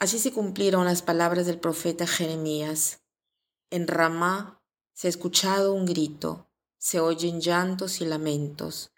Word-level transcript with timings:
Así 0.00 0.18
se 0.18 0.32
cumplieron 0.32 0.86
las 0.86 1.02
palabras 1.02 1.44
del 1.44 1.60
profeta 1.60 2.06
Jeremías. 2.06 3.02
En 3.68 3.86
Ramá 3.86 4.62
se 4.94 5.08
ha 5.08 5.10
escuchado 5.10 5.74
un 5.74 5.84
grito, 5.84 6.48
se 6.78 7.00
oyen 7.00 7.42
llantos 7.42 8.00
y 8.00 8.06
lamentos. 8.06 8.92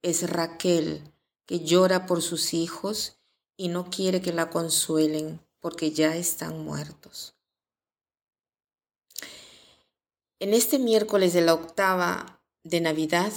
Es 0.00 0.28
Raquel 0.28 1.12
que 1.44 1.60
llora 1.60 2.06
por 2.06 2.22
sus 2.22 2.54
hijos 2.54 3.18
y 3.58 3.68
no 3.68 3.90
quiere 3.90 4.22
que 4.22 4.32
la 4.32 4.48
consuelen 4.48 5.46
porque 5.60 5.92
ya 5.92 6.16
están 6.16 6.64
muertos. 6.64 7.34
En 10.40 10.54
este 10.54 10.78
miércoles 10.78 11.34
de 11.34 11.42
la 11.42 11.52
octava 11.52 12.42
de 12.62 12.80
Navidad 12.80 13.32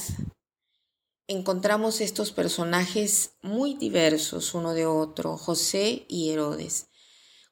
encontramos 1.27 1.99
estos 1.99 2.31
personajes 2.31 3.33
muy 3.41 3.73
diversos 3.73 4.53
uno 4.53 4.73
de 4.73 4.85
otro, 4.85 5.35
José 5.37 6.05
y 6.07 6.29
Herodes. 6.31 6.88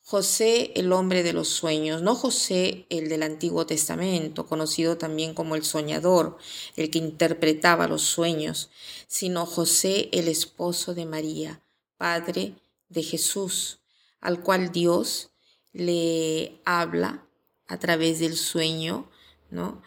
José 0.10 0.72
el 0.76 0.94
hombre 0.94 1.22
de 1.22 1.34
los 1.34 1.50
sueños, 1.50 2.02
no 2.02 2.16
José 2.16 2.86
el 2.90 3.10
del 3.10 3.24
Antiguo 3.24 3.66
Testamento, 3.66 4.48
conocido 4.48 4.98
también 4.98 5.34
como 5.34 5.58
el 5.58 5.66
soñador, 5.66 6.38
el 6.78 6.90
que 6.90 6.98
interpretaba 6.98 7.90
los 7.90 8.04
sueños, 8.04 8.70
sino 9.08 9.46
José 9.46 10.08
el 10.14 10.30
esposo 10.30 10.94
de 10.94 11.06
María, 11.06 11.62
padre 11.98 12.54
de 12.88 13.04
Jesús, 13.04 13.82
al 14.22 14.44
cual 14.44 14.72
Dios 14.72 15.32
le 15.74 16.62
habla 16.64 17.28
a 17.68 17.78
través 17.78 18.20
del 18.20 18.38
sueño 18.38 19.10
¿no? 19.50 19.82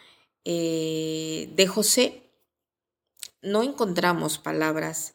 Eh, 0.44 1.50
de 1.54 1.66
José. 1.66 2.30
No 3.41 3.62
encontramos 3.62 4.36
palabras 4.36 5.14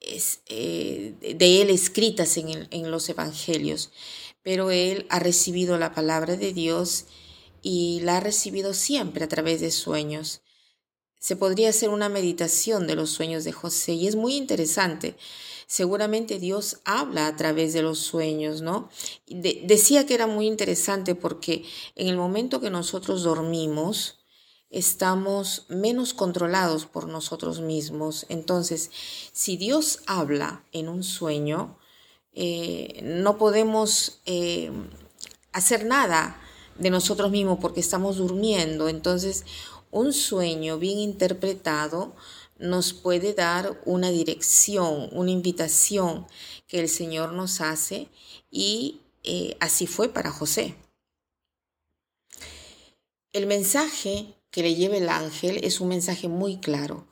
es, 0.00 0.40
eh, 0.46 1.14
de 1.20 1.62
él 1.62 1.70
escritas 1.70 2.36
en, 2.36 2.68
en 2.70 2.90
los 2.90 3.08
evangelios, 3.08 3.90
pero 4.42 4.70
él 4.70 5.06
ha 5.10 5.18
recibido 5.18 5.78
la 5.78 5.92
palabra 5.92 6.36
de 6.36 6.52
Dios 6.52 7.06
y 7.62 8.00
la 8.00 8.18
ha 8.18 8.20
recibido 8.20 8.74
siempre 8.74 9.24
a 9.24 9.28
través 9.28 9.60
de 9.60 9.70
sueños. 9.70 10.42
Se 11.18 11.36
podría 11.36 11.70
hacer 11.70 11.90
una 11.90 12.08
meditación 12.08 12.86
de 12.86 12.94
los 12.94 13.10
sueños 13.10 13.44
de 13.44 13.52
José 13.52 13.94
y 13.94 14.06
es 14.06 14.14
muy 14.14 14.36
interesante. 14.36 15.16
Seguramente 15.66 16.38
Dios 16.38 16.78
habla 16.84 17.26
a 17.26 17.36
través 17.36 17.72
de 17.72 17.82
los 17.82 17.98
sueños, 17.98 18.62
¿no? 18.62 18.88
decía 19.26 20.06
que 20.06 20.14
era 20.14 20.26
muy 20.26 20.46
interesante 20.46 21.14
porque 21.14 21.64
en 21.94 22.08
el 22.08 22.16
momento 22.16 22.60
que 22.60 22.70
nosotros 22.70 23.22
dormimos, 23.24 24.18
estamos 24.70 25.66
menos 25.68 26.14
controlados 26.14 26.86
por 26.86 27.08
nosotros 27.08 27.60
mismos. 27.60 28.26
Entonces, 28.28 28.90
si 29.32 29.56
Dios 29.56 30.00
habla 30.06 30.64
en 30.72 30.88
un 30.88 31.02
sueño, 31.02 31.78
eh, 32.32 33.00
no 33.02 33.38
podemos 33.38 34.20
eh, 34.26 34.70
hacer 35.52 35.86
nada 35.86 36.40
de 36.78 36.90
nosotros 36.90 37.30
mismos 37.30 37.58
porque 37.60 37.80
estamos 37.80 38.18
durmiendo. 38.18 38.88
Entonces, 38.88 39.44
un 39.90 40.12
sueño 40.12 40.78
bien 40.78 40.98
interpretado 40.98 42.14
nos 42.58 42.92
puede 42.92 43.34
dar 43.34 43.80
una 43.84 44.10
dirección, 44.10 45.08
una 45.12 45.30
invitación 45.30 46.26
que 46.66 46.80
el 46.80 46.88
Señor 46.88 47.32
nos 47.32 47.60
hace 47.60 48.08
y 48.50 49.00
eh, 49.22 49.56
así 49.60 49.86
fue 49.86 50.08
para 50.08 50.30
José. 50.30 50.74
El 53.32 53.46
mensaje 53.46 54.37
que 54.50 54.62
le 54.62 54.74
lleve 54.74 54.98
el 54.98 55.08
ángel 55.08 55.60
es 55.62 55.80
un 55.80 55.88
mensaje 55.88 56.28
muy 56.28 56.58
claro, 56.58 57.06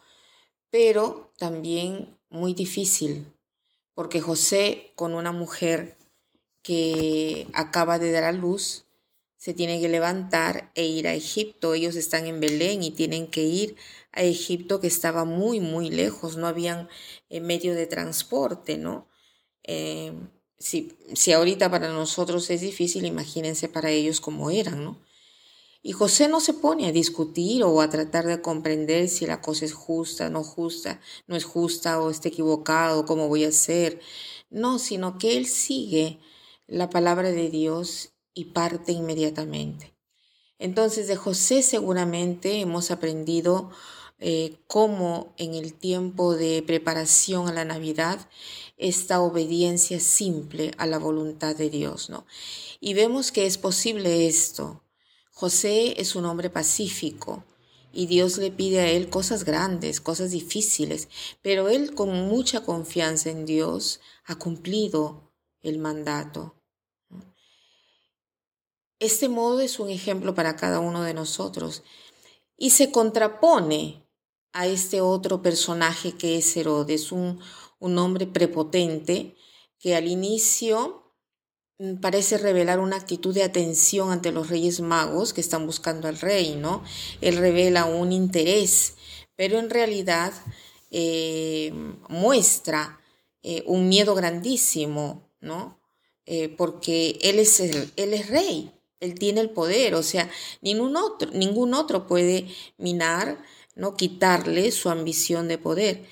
pero 0.70 1.32
también 1.38 2.18
muy 2.28 2.54
difícil, 2.54 3.26
porque 3.94 4.20
José 4.20 4.92
con 4.94 5.14
una 5.14 5.32
mujer 5.32 5.96
que 6.62 7.46
acaba 7.52 7.98
de 7.98 8.10
dar 8.10 8.24
a 8.24 8.32
luz, 8.32 8.86
se 9.36 9.54
tiene 9.54 9.80
que 9.80 9.88
levantar 9.88 10.72
e 10.74 10.86
ir 10.86 11.06
a 11.06 11.14
Egipto. 11.14 11.74
Ellos 11.74 11.94
están 11.94 12.26
en 12.26 12.40
Belén 12.40 12.82
y 12.82 12.90
tienen 12.90 13.28
que 13.28 13.42
ir 13.44 13.76
a 14.10 14.22
Egipto 14.22 14.80
que 14.80 14.88
estaba 14.88 15.24
muy, 15.24 15.60
muy 15.60 15.90
lejos, 15.90 16.36
no 16.36 16.48
habían 16.48 16.88
eh, 17.28 17.40
medio 17.40 17.74
de 17.74 17.86
transporte, 17.86 18.78
¿no? 18.78 19.06
Eh, 19.62 20.12
si, 20.58 20.96
si 21.14 21.32
ahorita 21.32 21.70
para 21.70 21.90
nosotros 21.90 22.50
es 22.50 22.62
difícil, 22.62 23.04
imagínense 23.04 23.68
para 23.68 23.90
ellos 23.90 24.20
cómo 24.20 24.50
eran, 24.50 24.82
¿no? 24.82 24.98
Y 25.86 25.92
José 25.92 26.26
no 26.26 26.40
se 26.40 26.52
pone 26.52 26.88
a 26.88 26.92
discutir 26.92 27.62
o 27.62 27.80
a 27.80 27.88
tratar 27.88 28.26
de 28.26 28.42
comprender 28.42 29.08
si 29.08 29.24
la 29.24 29.40
cosa 29.40 29.64
es 29.64 29.72
justa, 29.72 30.28
no 30.30 30.42
justa, 30.42 31.00
no 31.28 31.36
es 31.36 31.44
justa 31.44 32.00
o 32.00 32.10
está 32.10 32.26
equivocado, 32.26 33.06
cómo 33.06 33.28
voy 33.28 33.44
a 33.44 33.50
hacer. 33.50 34.00
No, 34.50 34.80
sino 34.80 35.16
que 35.16 35.36
él 35.36 35.46
sigue 35.46 36.18
la 36.66 36.90
palabra 36.90 37.30
de 37.30 37.50
Dios 37.50 38.14
y 38.34 38.46
parte 38.46 38.90
inmediatamente. 38.90 39.94
Entonces 40.58 41.06
de 41.06 41.14
José 41.14 41.62
seguramente 41.62 42.60
hemos 42.60 42.90
aprendido 42.90 43.70
eh, 44.18 44.56
cómo 44.66 45.34
en 45.36 45.54
el 45.54 45.72
tiempo 45.72 46.34
de 46.34 46.64
preparación 46.66 47.46
a 47.46 47.52
la 47.52 47.64
Navidad 47.64 48.28
esta 48.76 49.20
obediencia 49.20 50.00
simple 50.00 50.72
a 50.78 50.86
la 50.88 50.98
voluntad 50.98 51.54
de 51.54 51.70
Dios, 51.70 52.10
¿no? 52.10 52.26
Y 52.80 52.94
vemos 52.94 53.30
que 53.30 53.46
es 53.46 53.56
posible 53.56 54.26
esto, 54.26 54.82
José 55.38 56.00
es 56.00 56.16
un 56.16 56.24
hombre 56.24 56.48
pacífico 56.48 57.44
y 57.92 58.06
Dios 58.06 58.38
le 58.38 58.50
pide 58.50 58.80
a 58.80 58.90
él 58.90 59.10
cosas 59.10 59.44
grandes, 59.44 60.00
cosas 60.00 60.30
difíciles, 60.30 61.10
pero 61.42 61.68
él 61.68 61.94
con 61.94 62.10
mucha 62.26 62.64
confianza 62.64 63.28
en 63.28 63.44
Dios 63.44 64.00
ha 64.24 64.36
cumplido 64.36 65.34
el 65.60 65.76
mandato. 65.76 66.54
Este 68.98 69.28
modo 69.28 69.60
es 69.60 69.78
un 69.78 69.90
ejemplo 69.90 70.34
para 70.34 70.56
cada 70.56 70.80
uno 70.80 71.02
de 71.02 71.12
nosotros 71.12 71.82
y 72.56 72.70
se 72.70 72.90
contrapone 72.90 74.08
a 74.54 74.66
este 74.66 75.02
otro 75.02 75.42
personaje 75.42 76.12
que 76.12 76.38
es 76.38 76.56
Herodes, 76.56 77.12
un, 77.12 77.40
un 77.78 77.98
hombre 77.98 78.26
prepotente 78.26 79.36
que 79.78 79.96
al 79.96 80.08
inicio 80.08 81.05
parece 82.00 82.38
revelar 82.38 82.78
una 82.80 82.96
actitud 82.96 83.34
de 83.34 83.42
atención 83.42 84.10
ante 84.10 84.32
los 84.32 84.48
reyes 84.48 84.80
magos 84.80 85.32
que 85.32 85.40
están 85.40 85.66
buscando 85.66 86.08
al 86.08 86.18
rey, 86.18 86.56
¿no? 86.56 86.82
Él 87.20 87.36
revela 87.36 87.84
un 87.84 88.12
interés, 88.12 88.94
pero 89.36 89.58
en 89.58 89.68
realidad 89.68 90.32
eh, 90.90 91.72
muestra 92.08 92.98
eh, 93.42 93.62
un 93.66 93.88
miedo 93.88 94.14
grandísimo, 94.14 95.30
¿no? 95.40 95.78
Eh, 96.24 96.48
porque 96.48 97.18
él 97.22 97.38
es, 97.38 97.60
él 97.60 97.92
es 97.96 98.28
rey, 98.28 98.72
él 99.00 99.14
tiene 99.18 99.40
el 99.40 99.50
poder, 99.50 99.94
o 99.94 100.02
sea, 100.02 100.28
ningún 100.62 100.96
otro, 100.96 101.30
ningún 101.32 101.74
otro 101.74 102.06
puede 102.06 102.48
minar, 102.78 103.38
¿no? 103.74 103.96
Quitarle 103.96 104.72
su 104.72 104.88
ambición 104.88 105.46
de 105.46 105.58
poder. 105.58 106.06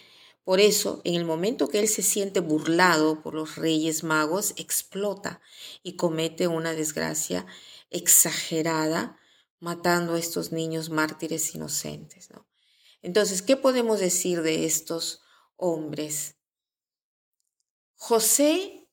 Por 0.45 0.61
eso, 0.61 1.01
en 1.05 1.15
el 1.15 1.25
momento 1.25 1.69
que 1.69 1.81
él 1.81 1.89
se 1.89 2.03
siente 2.03 2.41
burlado 2.41 3.23
por 3.23 3.35
los 3.35 3.57
reyes 3.57 4.05
magos, 4.05 4.53
explota 4.57 5.41
y 5.83 5.97
comete 5.97 6.49
una 6.49 6.75
desgracia 6.75 7.47
exagerada, 7.91 9.19
matando 9.59 10.15
a 10.15 10.19
estos 10.19 10.53
niños 10.53 10.91
mártires 10.91 11.55
inocentes. 11.55 12.29
Entonces, 13.01 13.41
¿qué 13.41 13.57
podemos 13.57 14.01
decir 14.01 14.43
de 14.43 14.67
estos 14.67 15.23
hombres? 15.57 16.37
José 17.95 18.91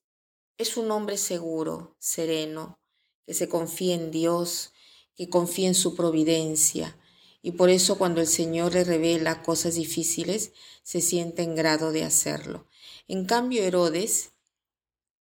es 0.57 0.77
un 0.77 0.89
hombre 0.92 1.18
seguro, 1.18 1.98
sereno, 2.00 2.80
que 3.25 3.33
se 3.33 3.50
confía 3.50 3.95
en 3.95 4.12
Dios, 4.12 4.71
que 5.15 5.30
confía 5.30 5.68
en 5.68 5.75
su 5.75 5.95
providencia. 5.95 6.98
Y 7.41 7.53
por 7.53 7.69
eso 7.69 7.97
cuando 7.97 8.21
el 8.21 8.27
Señor 8.27 8.73
le 8.73 8.83
revela 8.83 9.41
cosas 9.41 9.75
difíciles, 9.75 10.53
se 10.83 11.01
siente 11.01 11.41
en 11.41 11.55
grado 11.55 11.91
de 11.91 12.03
hacerlo. 12.03 12.67
En 13.07 13.25
cambio, 13.25 13.63
Herodes 13.63 14.33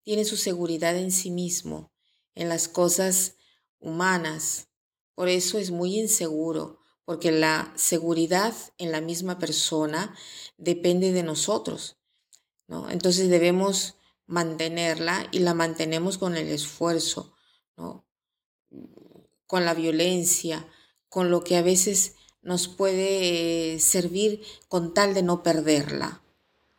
tiene 0.02 0.24
su 0.24 0.36
seguridad 0.36 0.96
en 0.96 1.12
sí 1.12 1.30
mismo, 1.30 1.92
en 2.34 2.48
las 2.48 2.68
cosas 2.68 3.36
humanas. 3.78 4.68
Por 5.14 5.28
eso 5.28 5.58
es 5.58 5.70
muy 5.70 5.98
inseguro, 5.98 6.78
porque 7.04 7.32
la 7.32 7.72
seguridad 7.76 8.54
en 8.78 8.92
la 8.92 9.00
misma 9.00 9.38
persona 9.38 10.14
depende 10.58 11.12
de 11.12 11.22
nosotros. 11.22 11.96
¿no? 12.68 12.90
Entonces 12.90 13.28
debemos 13.28 13.96
mantenerla 14.26 15.26
y 15.32 15.40
la 15.40 15.54
mantenemos 15.54 16.18
con 16.18 16.36
el 16.36 16.48
esfuerzo, 16.48 17.34
¿no? 17.76 18.06
con 19.46 19.64
la 19.64 19.74
violencia, 19.74 20.68
con 21.10 21.30
lo 21.30 21.44
que 21.44 21.56
a 21.56 21.62
veces 21.62 22.14
nos 22.40 22.68
puede 22.68 23.78
servir 23.80 24.42
con 24.68 24.94
tal 24.94 25.12
de 25.12 25.22
no 25.22 25.42
perderla. 25.42 26.22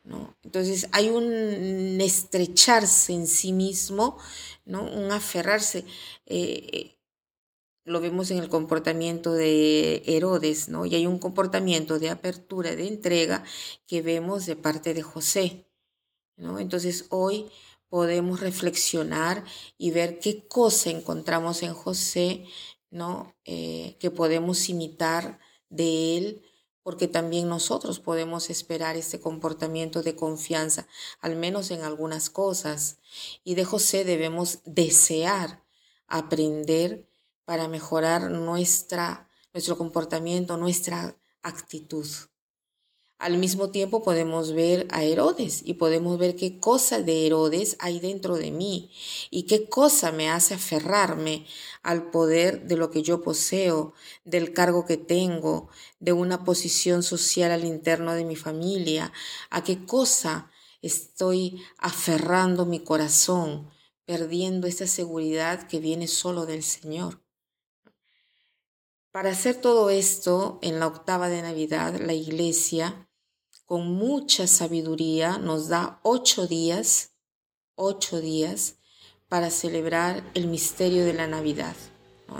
¿no? 0.03 0.35
Entonces 0.43 0.87
hay 0.91 1.09
un 1.09 2.01
estrecharse 2.01 3.13
en 3.13 3.27
sí 3.27 3.53
mismo, 3.53 4.17
¿no? 4.65 4.83
un 4.83 5.11
aferrarse. 5.11 5.85
Eh, 6.25 6.97
lo 7.83 7.99
vemos 7.99 8.31
en 8.31 8.37
el 8.37 8.49
comportamiento 8.49 9.33
de 9.33 10.03
Herodes, 10.05 10.69
¿no? 10.69 10.85
Y 10.85 10.95
hay 10.95 11.07
un 11.07 11.17
comportamiento 11.17 11.97
de 11.97 12.09
apertura, 12.09 12.75
de 12.75 12.87
entrega 12.87 13.43
que 13.87 14.03
vemos 14.03 14.45
de 14.45 14.55
parte 14.55 14.93
de 14.93 15.01
José, 15.01 15.65
¿no? 16.37 16.59
Entonces 16.59 17.05
hoy 17.09 17.47
podemos 17.89 18.39
reflexionar 18.39 19.43
y 19.77 19.91
ver 19.91 20.19
qué 20.19 20.47
cosa 20.47 20.91
encontramos 20.91 21.63
en 21.63 21.73
José, 21.73 22.45
¿no? 22.91 23.35
Eh, 23.45 23.97
que 23.99 24.11
podemos 24.11 24.69
imitar 24.69 25.39
de 25.69 26.17
él, 26.17 26.43
porque 26.83 27.07
también 27.07 27.47
nosotros 27.47 27.99
podemos 27.99 28.49
esperar 28.49 28.95
este 28.95 29.19
comportamiento 29.19 30.03
de 30.03 30.15
confianza, 30.15 30.87
al 31.19 31.35
menos 31.35 31.71
en 31.71 31.81
algunas 31.81 32.29
cosas. 32.29 32.97
Y 33.43 33.55
de 33.55 33.65
José 33.65 34.03
debemos 34.03 34.59
desear 34.65 35.63
aprender 36.07 37.07
para 37.45 37.67
mejorar 37.67 38.29
nuestra, 38.29 39.29
nuestro 39.53 39.77
comportamiento, 39.77 40.57
nuestra 40.57 41.17
actitud. 41.41 42.07
Al 43.21 43.37
mismo 43.37 43.69
tiempo 43.69 44.01
podemos 44.01 44.51
ver 44.51 44.87
a 44.89 45.03
Herodes 45.03 45.61
y 45.63 45.75
podemos 45.75 46.17
ver 46.17 46.35
qué 46.35 46.59
cosa 46.59 47.03
de 47.03 47.27
Herodes 47.27 47.75
hay 47.77 47.99
dentro 47.99 48.35
de 48.35 48.49
mí 48.49 48.89
y 49.29 49.43
qué 49.43 49.69
cosa 49.69 50.11
me 50.11 50.27
hace 50.27 50.55
aferrarme 50.55 51.45
al 51.83 52.09
poder 52.09 52.65
de 52.65 52.77
lo 52.77 52.89
que 52.89 53.03
yo 53.03 53.21
poseo, 53.21 53.93
del 54.25 54.53
cargo 54.53 54.87
que 54.87 54.97
tengo, 54.97 55.69
de 55.99 56.13
una 56.13 56.43
posición 56.43 57.03
social 57.03 57.51
al 57.51 57.63
interno 57.63 58.15
de 58.15 58.25
mi 58.25 58.35
familia, 58.35 59.13
a 59.51 59.63
qué 59.63 59.85
cosa 59.85 60.49
estoy 60.81 61.61
aferrando 61.77 62.65
mi 62.65 62.79
corazón, 62.79 63.69
perdiendo 64.03 64.65
esa 64.65 64.87
seguridad 64.87 65.67
que 65.67 65.79
viene 65.79 66.07
solo 66.07 66.47
del 66.47 66.63
Señor. 66.63 67.21
Para 69.11 69.29
hacer 69.29 69.61
todo 69.61 69.91
esto, 69.91 70.57
en 70.63 70.79
la 70.79 70.87
octava 70.87 71.29
de 71.29 71.43
Navidad, 71.43 71.99
la 71.99 72.13
Iglesia 72.13 73.09
con 73.71 73.89
mucha 73.89 74.47
sabiduría 74.47 75.37
nos 75.37 75.69
da 75.69 76.01
ocho 76.03 76.45
días, 76.45 77.13
ocho 77.75 78.19
días 78.19 78.75
para 79.29 79.49
celebrar 79.49 80.29
el 80.33 80.47
misterio 80.47 81.05
de 81.05 81.13
la 81.13 81.25
Navidad. 81.25 81.77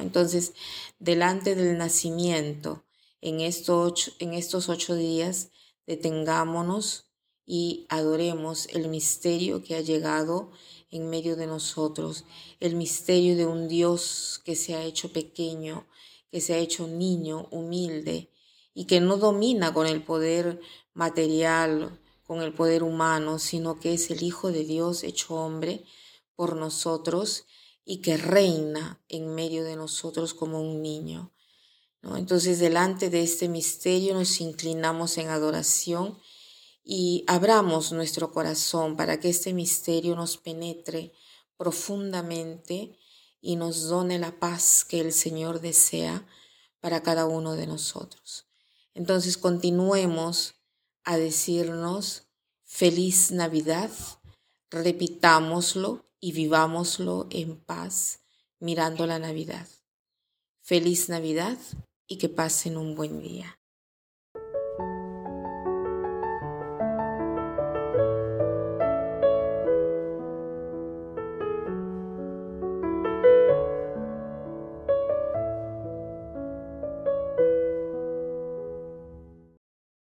Entonces, 0.01 0.51
delante 0.99 1.55
del 1.55 1.77
nacimiento, 1.77 2.83
en 3.21 3.39
estos, 3.39 3.91
ocho, 3.91 4.11
en 4.19 4.33
estos 4.33 4.67
ocho 4.67 4.93
días, 4.93 5.51
detengámonos 5.87 7.05
y 7.45 7.85
adoremos 7.87 8.67
el 8.67 8.89
misterio 8.89 9.63
que 9.63 9.75
ha 9.75 9.79
llegado 9.79 10.51
en 10.89 11.09
medio 11.09 11.37
de 11.37 11.47
nosotros, 11.47 12.25
el 12.59 12.75
misterio 12.75 13.37
de 13.37 13.45
un 13.45 13.69
Dios 13.69 14.41
que 14.43 14.57
se 14.57 14.75
ha 14.75 14.83
hecho 14.83 15.13
pequeño, 15.13 15.87
que 16.29 16.41
se 16.41 16.55
ha 16.55 16.57
hecho 16.57 16.87
niño, 16.87 17.47
humilde, 17.51 18.27
y 18.73 18.85
que 18.85 19.01
no 19.01 19.17
domina 19.17 19.73
con 19.73 19.87
el 19.87 20.03
poder 20.03 20.61
material, 20.93 21.99
con 22.25 22.41
el 22.41 22.53
poder 22.53 22.83
humano, 22.83 23.39
sino 23.39 23.79
que 23.79 23.93
es 23.93 24.09
el 24.11 24.23
Hijo 24.23 24.51
de 24.51 24.63
Dios 24.63 25.03
hecho 25.03 25.35
hombre 25.35 25.83
por 26.35 26.55
nosotros 26.55 27.45
y 27.83 27.97
que 27.97 28.17
reina 28.17 29.01
en 29.09 29.35
medio 29.35 29.63
de 29.63 29.75
nosotros 29.75 30.33
como 30.33 30.61
un 30.61 30.81
niño. 30.81 31.33
¿no? 32.01 32.17
Entonces, 32.17 32.59
delante 32.59 33.09
de 33.09 33.21
este 33.21 33.49
misterio 33.49 34.13
nos 34.13 34.39
inclinamos 34.39 35.17
en 35.17 35.29
adoración 35.29 36.17
y 36.83 37.23
abramos 37.27 37.91
nuestro 37.91 38.31
corazón 38.31 38.95
para 38.95 39.19
que 39.19 39.29
este 39.29 39.53
misterio 39.53 40.15
nos 40.15 40.37
penetre 40.37 41.13
profundamente 41.57 42.97
y 43.39 43.55
nos 43.55 43.87
done 43.87 44.19
la 44.19 44.39
paz 44.39 44.85
que 44.85 44.99
el 44.99 45.13
Señor 45.13 45.61
desea 45.61 46.25
para 46.79 47.03
cada 47.03 47.25
uno 47.25 47.53
de 47.53 47.67
nosotros. 47.67 48.50
Entonces 48.93 49.37
continuemos 49.37 50.55
a 51.03 51.17
decirnos 51.17 52.27
feliz 52.63 53.31
Navidad, 53.31 53.91
repitámoslo 54.69 56.05
y 56.19 56.33
vivámoslo 56.33 57.27
en 57.29 57.57
paz 57.57 58.21
mirando 58.59 59.07
la 59.07 59.19
Navidad. 59.19 59.67
Feliz 60.61 61.09
Navidad 61.09 61.57
y 62.07 62.17
que 62.17 62.29
pasen 62.29 62.77
un 62.77 62.95
buen 62.95 63.21
día. 63.21 63.60